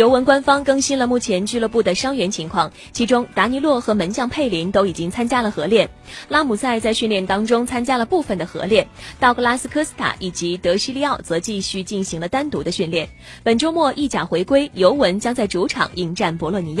[0.00, 5.90] 尤文官方更新了目前俱乐部的伤员情况其中达尼洛和门将佩林都已经参加了合练。
[6.30, 13.10] 拉姆塞在训练当中参加了部分的合练道格拉斯科斯塔以及德西利奥则继续进行了单独的训练。
[13.42, 16.78] 本周末意甲回归尤文将在主场迎战博洛尼亚。